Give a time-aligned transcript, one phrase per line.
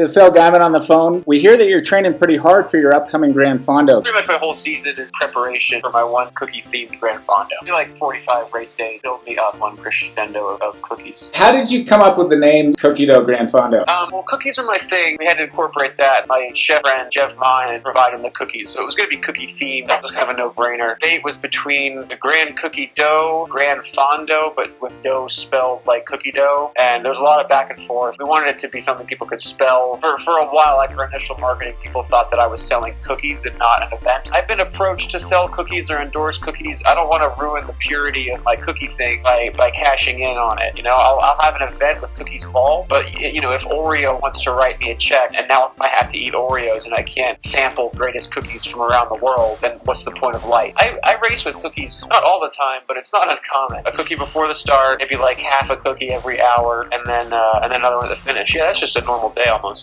[0.00, 1.22] with Phil Gaimon on the phone.
[1.26, 4.02] We hear that you're training pretty hard for your upcoming Gran Fondo.
[4.02, 7.50] Pretty much my whole season is preparation for my one cookie themed Gran Fondo.
[7.60, 11.28] I feel like 45 race days build me up on crescendo of, of cookies.
[11.34, 13.86] How did you come up with the name Cookie Dough Gran Fondo?
[13.88, 15.16] Um, well, cookies are my thing.
[15.18, 16.26] We had to incorporate that.
[16.26, 19.54] My chef friend Jeff Mine provided the cookies, so it was going to be cookie
[19.54, 19.88] themed.
[19.88, 20.98] That was kind of a no-brainer.
[21.00, 26.32] Date was between the Gran Cookie Dough, Gran Fondo, but with dough spelled like cookie
[26.32, 28.16] dough, and there was a lot of back and forth.
[28.18, 29.89] We wanted it to be something people could spell.
[29.98, 33.56] For, for a while, our initial marketing, people thought that I was selling cookies and
[33.58, 34.28] not an event.
[34.32, 36.82] I've been approached to sell cookies or endorse cookies.
[36.86, 40.36] I don't want to ruin the purity of my cookie thing by, by cashing in
[40.36, 40.76] on it.
[40.76, 44.20] You know, I'll, I'll have an event with Cookies Ball, but you know, if Oreo
[44.20, 47.02] wants to write me a check and now I have to eat Oreos and I
[47.02, 50.74] can't sample greatest cookies from around the world, then what's the point of life?
[50.76, 53.86] I, I race with cookies, not all the time, but it's not uncommon.
[53.86, 57.60] A cookie before the start, maybe like half a cookie every hour, and then uh,
[57.62, 58.54] and then another one at the finish.
[58.54, 59.79] Yeah, that's just a normal day almost.